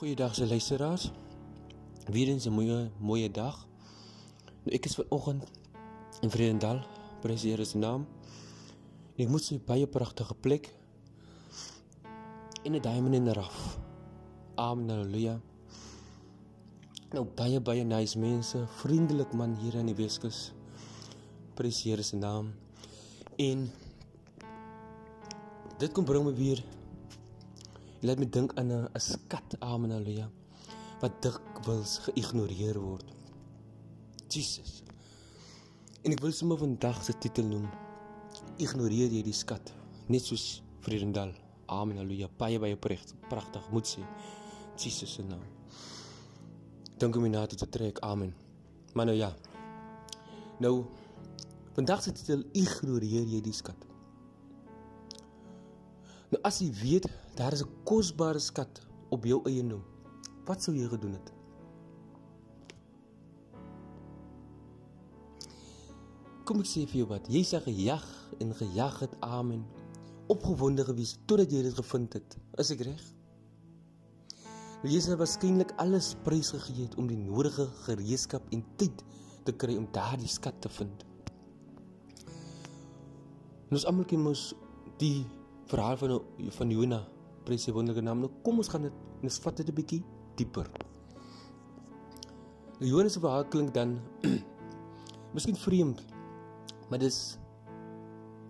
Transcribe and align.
Goeiedag 0.00 0.34
se 0.34 0.46
luisteraars. 0.46 1.10
Weer 2.06 2.28
eens 2.28 2.46
'n 2.46 2.52
mooi 2.52 2.90
mooi 2.98 3.30
dag. 3.30 3.66
Nou 4.62 4.76
ek 4.76 4.84
is 4.84 4.94
vanoggend 4.94 5.44
in 6.20 6.30
Vredendal, 6.30 6.80
prys 7.20 7.40
die 7.40 7.50
Here 7.50 7.64
se 7.64 7.78
naam. 7.78 8.06
Ek 9.16 9.28
moet 9.28 9.44
sê 9.44 9.64
baie 9.64 9.86
pragtige 9.86 10.34
plek. 10.34 10.74
In 12.62 12.74
'n 12.74 12.80
diamond 12.80 13.14
in 13.14 13.24
the 13.24 13.32
rough. 13.32 13.76
Amen 14.54 14.88
haleluja. 14.88 15.40
Nou 17.12 17.24
baie 17.34 17.60
baie 17.60 17.84
nice 17.84 18.18
mense, 18.18 18.66
vriendelik 18.66 19.32
man 19.32 19.54
hier 19.54 19.74
in 19.74 19.86
die 19.86 19.94
Weskus. 19.94 20.52
Prys 21.54 21.82
die 21.82 21.90
Here 21.90 22.02
se 22.02 22.16
naam. 22.16 22.54
En 23.36 23.70
dit 25.78 25.92
kom 25.92 26.04
bring 26.04 26.24
my 26.24 26.34
weer 26.34 26.64
Jy 28.00 28.08
laat 28.08 28.18
my 28.18 28.28
dink 28.32 28.54
aan 28.56 28.72
'n 28.72 28.88
skat, 28.96 29.56
amen 29.60 29.90
haleluja, 29.90 30.30
wat 31.00 31.22
dikwels 31.22 31.98
geïgnoreer 32.06 32.80
word. 32.80 33.04
Jesus. 34.28 34.82
En 36.02 36.12
ek 36.12 36.20
wil 36.20 36.32
sommer 36.32 36.58
vandag 36.58 37.04
se 37.04 37.12
titel 37.12 37.44
noem: 37.44 37.68
Ignoreer 38.56 39.12
jy 39.12 39.22
die 39.22 39.36
skat, 39.36 39.72
net 40.08 40.24
soos 40.24 40.62
Vredendal. 40.80 41.34
Amen 41.68 42.00
haleluja. 42.00 42.28
Baie 42.38 42.58
baie 42.58 42.76
pragtig, 42.76 43.16
pragtig 43.28 43.66
moet 43.70 43.86
sê. 43.86 44.00
Jesus 44.80 45.12
se 45.14 45.22
naam. 45.22 45.42
Dank 46.98 47.16
u 47.16 47.20
my 47.20 47.28
na 47.28 47.46
te 47.46 47.68
trek. 47.68 48.00
Amen. 48.00 48.34
Maar 48.94 49.06
nou 49.06 49.16
ja. 49.16 49.34
Nou 50.58 50.86
vandag 51.76 52.02
se 52.02 52.12
titel: 52.12 52.44
Ignoreer 52.52 53.28
jy 53.28 53.40
die 53.40 53.52
skat. 53.52 53.76
Nou 56.30 56.40
as 56.42 56.60
jy 56.64 56.70
weet 56.80 57.06
daar 57.36 57.52
is 57.52 57.62
'n 57.62 57.70
kosbare 57.84 58.38
skat 58.38 58.80
op 59.10 59.24
jou 59.24 59.40
eiendom, 59.44 59.82
wat 60.46 60.62
sou 60.62 60.76
jy 60.76 60.88
gedoen 60.88 61.12
het? 61.12 61.32
Kom 66.44 66.60
ek 66.60 66.66
sê 66.66 66.86
vir 66.86 66.96
jou 66.96 67.06
wat, 67.06 67.28
jy 67.28 67.42
sê 67.42 67.60
gejag 67.62 68.06
en 68.40 68.54
gejag 68.54 69.00
het 69.00 69.16
amen. 69.20 69.64
Opgewonde 70.26 70.84
gewees 70.84 71.18
totdat 71.26 71.52
jy 71.52 71.62
dit 71.62 71.74
gevind 71.74 72.12
het. 72.12 72.36
Is 72.58 72.70
ek 72.70 72.80
reg? 72.80 73.04
Nou 74.82 74.88
jy 74.94 75.00
sê 75.04 75.16
waarskynlik 75.18 75.74
alles 75.82 76.14
prys 76.24 76.50
gegee 76.54 76.86
het 76.86 76.94
om 76.96 77.08
die 77.10 77.18
nodige 77.18 77.66
gereedskap 77.84 78.46
en 78.50 78.64
tyd 78.80 79.04
te 79.44 79.52
kry 79.52 79.76
om 79.76 79.88
daardie 79.92 80.28
skat 80.28 80.56
te 80.64 80.68
vind. 80.72 81.04
Ons 83.70 83.84
almal 83.86 84.08
ken 84.08 84.22
mos 84.24 84.54
die 84.98 85.26
verhaal 85.70 85.98
van 86.00 86.16
van 86.56 86.72
Jona, 86.74 87.04
prys 87.50 87.66
sy 87.66 87.74
wonderlike 87.74 88.04
naam. 88.06 88.22
Nou 88.22 88.30
kom 88.46 88.62
ons 88.62 88.70
gaan 88.70 88.86
dit 88.86 89.26
ons 89.26 89.42
vat 89.44 89.56
dit 89.58 89.68
'n 89.68 89.74
bietjie 89.74 90.02
dieper. 90.38 90.70
Die 92.78 92.88
nou, 92.88 92.90
Jona 92.94 93.08
se 93.08 93.20
verhaal 93.20 93.44
klink 93.50 93.74
dan 93.74 93.98
miskien 95.34 95.56
vreemd, 95.56 96.00
maar 96.88 96.98
dis 96.98 97.38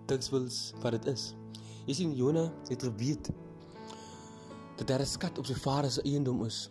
dit 0.07 0.29
wils 0.31 0.59
wat 0.83 0.93
dit 0.93 1.07
is. 1.15 1.35
Jy 1.87 1.95
sien 1.95 2.13
Jona 2.15 2.53
het 2.69 2.83
geweet 2.83 3.33
dat 4.77 4.87
daar 4.87 5.01
'n 5.01 5.07
skat 5.07 5.39
op 5.39 5.47
sy 5.47 5.55
vader 5.55 5.91
se 5.91 6.03
eiendom 6.03 6.45
is. 6.45 6.71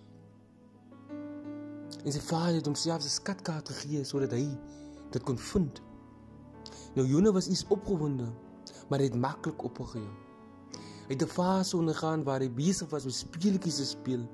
En 2.06 2.12
sy 2.12 2.22
vader 2.22 2.56
het 2.56 2.66
hom 2.66 2.76
selfs 2.76 3.06
'n 3.06 3.18
skatkaart 3.20 3.70
gegee 3.70 4.04
sodat 4.04 4.32
hy 4.32 4.46
dit 5.12 5.24
kon 5.24 5.38
vind. 5.38 5.82
Nou 6.96 7.08
Jona 7.08 7.32
was 7.32 7.48
iets 7.48 7.66
opgewonde, 7.68 8.32
maar 8.90 9.00
hy 9.00 9.06
het 9.06 9.16
maklik 9.16 9.64
opgegee. 9.64 10.29
Het 11.10 11.22
'n 11.24 11.28
fase 11.28 11.78
ondergaan 11.78 12.24
waar 12.24 12.40
hy 12.40 12.50
besig 12.50 12.90
was 12.90 13.04
om 13.04 13.12
speletjies 13.12 13.76
te 13.76 13.86
speel, 13.86 14.28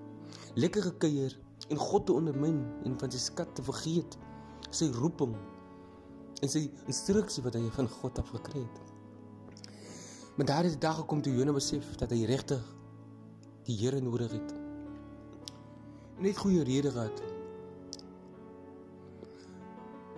lekker 0.54 0.82
gekuier 0.82 1.40
en 1.70 1.78
God 1.78 2.06
te 2.06 2.14
ondermin 2.14 2.66
en 2.84 3.00
van 3.00 3.12
sy 3.12 3.17
skat 3.17 3.56
te 3.56 3.64
vergeet. 3.64 4.17
Sy 4.70 4.90
roeping 4.92 5.36
en 6.42 6.50
sy 6.50 6.72
instruksie 6.86 7.44
wat 7.44 7.54
hy 7.54 7.70
van 7.72 7.88
God 7.88 8.20
af 8.20 8.30
gekry 8.30 8.60
het. 8.60 8.82
Maar 10.36 10.45
daar 10.45 10.64
het 10.64 10.76
die 10.76 10.83
dag 10.83 10.95
gekom 10.95 11.22
toe 11.22 11.33
Jona 11.33 11.54
besef 11.55 11.95
dat 11.95 12.11
hy 12.11 12.26
regtig 12.26 12.64
die 13.64 13.78
Here 13.78 14.02
nodig 14.02 14.32
het. 14.32 14.54
Net 16.20 16.38
goeie 16.38 16.64
rede 16.64 16.92
gehad. 16.92 17.22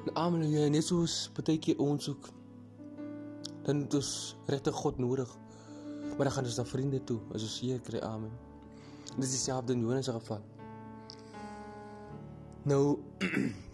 En 0.05 0.15
amen, 0.15 0.49
jy 0.49 0.69
net 0.69 0.85
soos 0.85 1.29
baie 1.37 1.59
keer 1.59 1.77
ons 1.77 2.09
ook 2.09 2.29
dan 3.67 3.81
het 3.83 3.93
ons 3.93 4.35
regtig 4.47 4.73
God 4.73 4.97
nodig. 4.97 5.37
Maar 6.17 6.25
dan 6.25 6.35
gaan 6.35 6.49
ons 6.49 6.57
na 6.57 6.65
vriende 6.65 7.03
toe, 7.03 7.19
as 7.33 7.45
ons 7.45 7.57
seker 7.59 7.81
kry. 7.85 7.99
Amen. 8.01 8.33
Dit 9.15 9.23
is 9.23 9.37
dieselfde 9.37 9.73
in 9.73 9.85
Jonas 9.85 10.05
se 10.05 10.11
geval. 10.11 10.41
Nou 12.67 12.97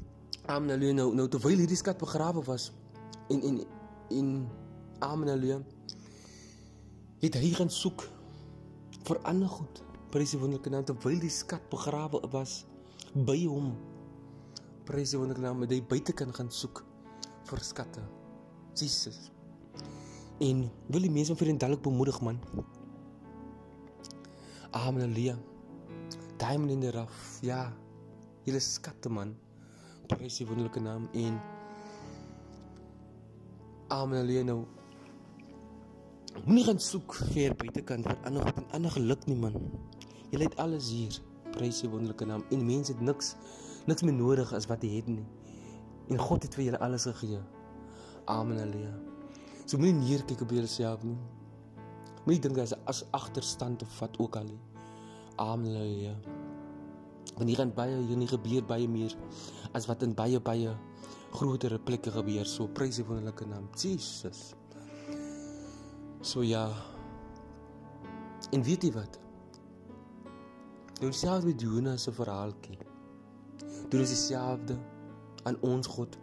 Amen 0.53 0.75
alleluia 0.75 0.93
nou 0.93 1.13
nou 1.15 1.27
terwyl 1.31 1.63
hierdie 1.63 1.79
skat 1.79 1.97
begrawe 1.97 2.41
was 2.43 2.71
en 3.31 3.41
en 3.47 3.61
en 4.11 4.31
Amen 4.99 5.29
alleluia 5.31 5.61
het 7.23 7.37
hy 7.39 7.53
gaan 7.55 7.71
soek 7.71 8.03
vir 9.07 9.19
ander 9.27 9.47
goed. 9.47 9.79
Prys 10.11 10.35
die 10.35 10.39
wonderlike 10.39 10.69
naam 10.69 10.85
terwyl 10.85 11.19
die 11.23 11.31
skat 11.31 11.63
begrawe 11.71 12.19
was 12.35 12.65
by 13.15 13.39
hom. 13.47 13.71
Prys 14.87 15.15
die 15.15 15.21
wonderlike 15.21 15.47
naam 15.47 15.63
dat 15.63 15.71
hy 15.73 15.79
buite 15.87 16.13
kan 16.13 16.35
gaan 16.35 16.51
soek 16.51 16.83
vir 17.47 17.63
skatte. 17.63 18.03
Jesus. 18.75 19.29
En 20.43 20.67
wil 20.91 21.05
die 21.05 21.11
mense 21.11 21.35
vir 21.39 21.53
inderdaad 21.53 21.81
bemoedig 21.85 22.19
man. 22.21 22.39
Amen 24.75 25.05
Elia. 25.05 25.37
Diamond 26.37 26.71
in 26.71 26.81
the 26.81 26.91
rough. 26.91 27.39
Ja. 27.41 27.71
Julle 28.43 28.59
skatte 28.59 29.09
man. 29.09 29.35
Prys 30.11 30.41
die 30.41 30.47
wonderlike 30.47 30.81
naam 30.83 31.07
en 31.13 31.37
Amen 33.93 34.19
Elia 34.23 34.43
nou. 34.43 34.63
Moenie 36.43 36.65
gaan 36.65 36.81
soek 36.81 37.15
ver 37.31 37.53
buitekant 37.55 38.07
vir 38.09 38.19
ander 38.27 38.43
wat 38.43 38.59
en 38.59 38.67
ander 38.75 38.91
geluk 38.97 39.29
nie 39.29 39.37
man. 39.39 39.55
Julle 40.33 40.49
het 40.49 40.59
alles 40.59 40.89
hier. 40.91 41.21
Prys 41.53 41.83
die 41.85 41.91
wonderlike 41.93 42.27
naam. 42.27 42.43
En 42.51 42.65
mense 42.67 42.91
het 42.91 43.01
niks 43.01 43.35
niks 43.87 44.03
meer 44.03 44.17
nodig 44.17 44.51
as 44.57 44.67
wat 44.71 44.83
jy 44.83 44.97
het 44.97 45.07
nie. 45.13 45.25
En 46.11 46.19
God 46.19 46.43
het 46.43 46.59
vir 46.59 46.71
julle 46.71 46.83
alles 46.83 47.07
gegee. 47.07 47.39
Amen 48.25 48.59
Elia. 48.59 49.12
So 49.65 49.79
moenie 49.79 49.95
neer 49.95 50.23
kyk 50.27 50.43
op 50.43 50.51
jouself 50.51 51.03
nie. 51.07 51.17
Moenie 52.25 52.41
dink 52.43 52.59
jy's 52.59 52.75
as 52.89 53.03
agterstand 53.15 53.83
of 53.85 53.99
wat 54.01 54.17
ook 54.19 54.35
al 54.39 54.47
nie. 54.49 54.59
Amen. 55.41 56.19
Want 57.33 57.49
hier 57.49 57.57
gaan 57.57 57.71
baie 57.73 57.95
hier 58.05 58.19
nie 58.19 58.29
gebeur 58.29 58.65
baie 58.67 58.87
meer 58.87 59.15
as 59.73 59.87
wat 59.89 60.03
in 60.05 60.13
baie 60.13 60.39
baie 60.43 60.73
groter 61.33 61.77
plekke 61.79 62.11
gebeur. 62.13 62.45
So 62.45 62.67
prys 62.67 62.99
die 62.99 63.07
wonderlike 63.07 63.47
naam 63.49 63.69
Jesus. 63.79 64.51
So 66.21 66.43
ja. 66.43 66.67
En 68.53 68.63
weet 68.63 68.83
jy 68.83 68.91
wat? 68.93 69.19
Doen 70.99 71.15
selfs 71.15 71.47
met 71.47 71.61
Jonas 71.61 72.05
se 72.05 72.13
verhaaltjie. 72.13 72.77
Doen 73.89 74.03
dieselfde 74.03 74.77
aan 75.47 75.57
ons 75.65 75.87
God. 75.87 76.19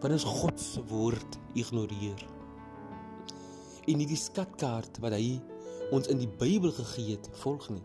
Want 0.00 0.14
ons 0.14 0.28
God 0.28 0.60
se 0.60 0.84
woord 0.92 1.40
ignoreer 1.58 2.22
en 3.86 3.98
nie 4.00 4.08
die 4.08 4.18
skatkaart 4.18 5.00
wat 5.04 5.16
hy 5.16 5.40
ons 5.94 6.08
in 6.12 6.20
die 6.22 6.30
Bybel 6.40 6.72
gegee 6.72 7.16
het 7.16 7.28
volg 7.42 7.68
nie. 7.70 7.82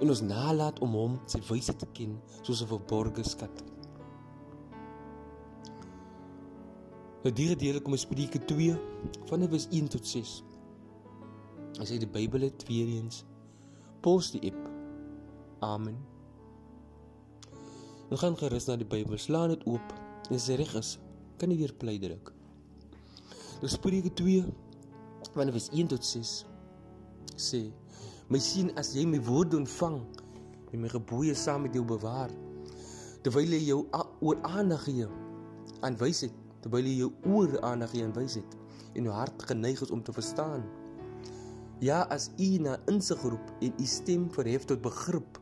En 0.00 0.12
ons 0.12 0.20
nalat 0.20 0.80
om 0.84 0.92
hom 0.98 1.16
sy 1.30 1.40
wysheid 1.48 1.78
te 1.80 1.88
ken 1.96 2.18
soos 2.42 2.62
'n 2.62 2.72
verborgde 2.72 3.24
skat. 3.24 3.64
Nou 7.24 7.32
die 7.34 7.48
gedeelte 7.48 7.80
kom 7.82 7.92
in 7.92 7.98
Spreuke 7.98 8.38
2 8.38 8.76
van 9.26 9.48
vers 9.48 9.66
1 9.70 9.88
tot 9.88 10.06
6. 10.06 10.42
As 11.80 11.90
jy 11.90 11.98
die 11.98 12.06
Bybel 12.06 12.40
het 12.40 12.62
weer 12.68 12.86
eens 12.86 13.24
pos 14.00 14.30
die 14.30 14.44
app. 14.46 14.68
Amen. 15.60 15.96
Ons 18.10 18.20
gaan 18.20 18.36
gerus 18.38 18.68
na 18.68 18.76
die 18.76 18.86
Bybel, 18.86 19.18
slaan 19.18 19.48
dit 19.48 19.66
oop 19.66 19.94
en 20.28 20.36
as 20.36 20.46
dit 20.46 20.60
reg 20.60 20.74
is, 20.78 20.98
kan 21.38 21.50
jy 21.50 21.56
weer 21.58 21.74
play 21.74 21.98
druk. 21.98 22.30
Nou 23.58 23.70
Spreuke 23.72 24.12
2 24.14 24.44
van 25.36 25.52
vers 25.52 25.68
1 25.72 25.90
tot 25.92 26.04
6 26.04 26.32
sê 27.48 27.60
my 28.32 28.40
sien 28.40 28.72
as 28.80 28.94
jy 28.96 29.04
my 29.08 29.20
woorde 29.28 29.58
ontvang 29.60 29.98
en 30.72 30.82
my 30.82 30.88
gebooie 30.92 31.34
saam 31.36 31.66
met 31.66 31.76
jou 31.76 31.84
bewaar 31.84 32.32
terwyl 33.26 33.52
jy 33.56 33.66
jou 33.66 33.82
oor 34.24 34.40
aandag 34.48 34.86
gee 34.88 35.08
aan 35.84 35.98
wysheid 36.00 36.34
terwyl 36.64 36.88
jy 36.88 36.96
jou 37.02 37.10
oor 37.34 37.58
aandag 37.68 37.92
gee 37.92 38.06
aan 38.06 38.16
wysheid 38.16 38.56
en 38.94 39.08
jou 39.10 39.14
hart 39.14 39.46
geneig 39.50 39.82
is 39.84 39.92
om 39.92 40.02
te 40.02 40.14
verstaan 40.16 40.64
ja 41.84 42.00
as 42.16 42.30
u 42.40 42.50
na 42.64 42.78
insig 42.92 43.20
roep 43.28 43.52
en 43.60 43.76
u 43.76 43.86
stem 43.92 44.30
verhef 44.32 44.64
tot 44.64 44.80
begrip 44.84 45.40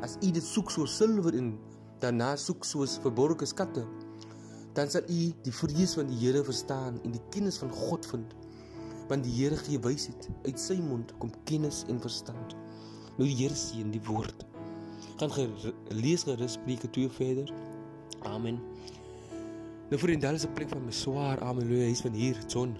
as 0.00 0.16
u 0.24 0.30
dit 0.32 0.44
soek 0.44 0.72
so 0.72 0.88
silwer 0.88 1.36
en 1.36 1.52
daarna 2.00 2.32
soek 2.40 2.64
soos 2.64 2.96
verborgde 3.04 3.46
skatte 3.46 3.84
dan 4.72 4.88
sal 4.88 5.04
u 5.12 5.22
die 5.44 5.52
vrees 5.52 5.98
van 5.98 6.08
die 6.08 6.20
Here 6.22 6.40
verstaan 6.46 7.00
en 7.04 7.12
die 7.12 7.26
kennis 7.34 7.58
van 7.60 7.72
God 7.74 8.06
vind 8.06 8.32
want 9.10 9.26
die 9.26 9.34
Here 9.42 9.58
gee 9.66 9.82
wysheid 9.82 10.30
uit 10.46 10.58
sy 10.58 10.78
mond 10.80 11.12
kom 11.18 11.34
kennis 11.44 11.84
en 11.88 12.00
verstand 12.00 12.56
nou 13.18 13.26
die 13.26 13.36
Here 13.42 13.58
sien 13.58 13.90
die 13.90 14.04
woord 14.08 14.46
Gaan 15.20 15.52
lees 15.88 16.22
gerus 16.24 16.52
Spreuke 16.52 16.90
2 16.90 17.10
verder. 17.10 17.52
Amen. 18.22 18.60
Nou 19.90 20.12
en 20.12 20.20
daar 20.20 20.34
is 20.34 20.46
'n 20.46 20.52
plek 20.52 20.68
van 20.68 20.84
my 20.84 20.90
swaar. 20.90 21.40
Amen. 21.40 21.62
Halleluja. 21.62 21.86
Hy's 21.86 22.00
van 22.00 22.12
hier, 22.12 22.36
John. 22.46 22.76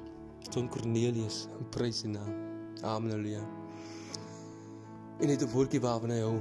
John 0.50 0.68
Cornelius. 0.68 1.46
Prys 1.70 2.00
die 2.00 2.10
naam. 2.10 2.32
Amen. 2.80 3.10
Halleluja. 3.10 3.46
En 5.18 5.26
dit 5.26 5.42
'n 5.42 5.50
woordjie 5.50 5.80
waarvan 5.80 6.10
hy 6.10 6.20
hou. 6.20 6.40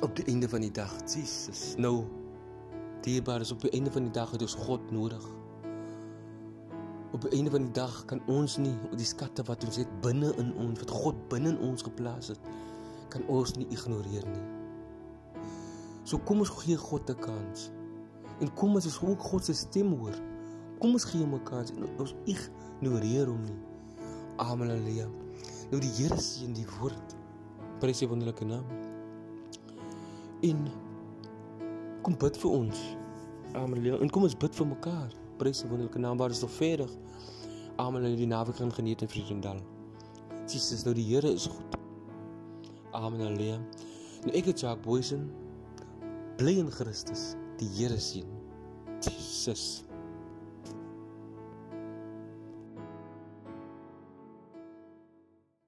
Op 0.00 0.16
die 0.16 0.24
einde 0.24 0.48
van 0.48 0.60
die 0.60 0.70
dag, 0.70 0.92
Jesus. 1.14 1.74
Nou 1.76 2.04
dierbaar 3.00 3.40
is 3.40 3.52
op 3.52 3.60
die 3.60 3.70
einde 3.70 3.90
van 3.90 4.02
die 4.02 4.12
dag 4.12 4.30
het 4.30 4.42
ons 4.42 4.54
God 4.54 4.90
nodig. 4.90 5.41
Op 7.12 7.20
die 7.20 7.30
einde 7.36 7.50
van 7.50 7.66
die 7.66 7.74
dag 7.76 8.04
kan 8.08 8.22
ons 8.26 8.56
nie 8.56 8.72
die 8.96 9.06
skatte 9.06 9.44
wat 9.44 9.64
ons 9.64 9.76
het 9.82 9.90
binne 10.04 10.32
in 10.40 10.54
ons, 10.56 10.80
wat 10.80 10.90
God 10.90 11.18
binne 11.28 11.52
in 11.52 11.58
ons 11.60 11.84
geplaas 11.84 12.32
het, 12.32 12.50
kan 13.12 13.24
ons 13.28 13.52
nie 13.60 13.68
ignoreer 13.68 14.24
nie. 14.24 14.44
So 16.08 16.18
kom 16.18 16.40
ons 16.42 16.50
gee 16.62 16.76
God 16.76 17.10
'n 17.10 17.20
kans. 17.20 17.70
En 18.40 18.54
kom 18.54 18.74
ons 18.74 19.02
ook 19.02 19.20
God 19.20 19.44
se 19.44 19.54
stem 19.54 19.92
hoor. 19.92 20.16
Kom 20.78 20.92
ons 20.92 21.04
gee 21.04 21.20
hom 21.20 21.34
'n 21.34 21.44
kans 21.44 21.70
en 21.70 21.84
ons 21.98 22.14
ignoreer 22.24 23.26
hom 23.26 23.44
nie. 23.44 23.60
Amen. 24.36 24.68
Halleluja. 24.68 25.06
Nou 25.70 25.80
die 25.80 25.90
Here 25.90 26.16
seën 26.16 26.52
die 26.52 26.66
woord. 26.78 27.16
Prys 27.78 27.98
sy 27.98 28.08
wonderlike 28.08 28.44
naam. 28.44 28.64
En 30.42 30.68
kom 32.02 32.16
bid 32.18 32.36
vir 32.36 32.50
ons. 32.50 32.78
Amen. 33.52 33.60
Halleluja. 33.60 34.00
En 34.00 34.10
kom 34.10 34.22
ons 34.22 34.36
bid 34.36 34.54
vir 34.54 34.66
mekaar. 34.66 35.21
Prys 35.40 35.62
sy 35.62 35.68
wonderlike 35.70 35.98
naam. 36.02 36.18
Waar 36.20 36.30
is 36.30 36.40
nog 36.40 36.52
verder? 36.56 36.90
Amen. 37.76 38.02
Halleluja. 38.02 38.16
Die 38.16 38.26
naweek 38.26 38.56
gaan 38.56 38.72
geniet 38.72 39.02
in 39.02 39.08
Vredendal. 39.08 39.60
Jesus, 40.46 40.84
nou 40.84 40.94
die 40.94 41.06
Here 41.06 41.32
is 41.32 41.46
goed. 41.46 41.78
Amen. 42.92 43.20
Halleluja. 43.20 43.60
Nou 44.24 44.36
ek 44.38 44.52
het 44.52 44.60
Jacques 44.60 44.84
Boysen 44.86 45.30
bly 46.36 46.58
in 46.62 46.70
Christus. 46.70 47.32
Die 47.60 47.70
Here 47.76 47.98
sien. 48.00 48.28
Jesus. 49.02 49.82